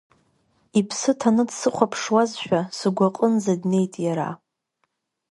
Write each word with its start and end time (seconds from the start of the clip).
Иԥсы 0.79 1.11
ҭаны 1.19 1.43
дсыхәаԥшуазшәа 1.49 2.59
сгәы 2.77 3.05
аҟынӡа 3.09 3.53
днеит 3.61 3.93
иара. 4.05 4.29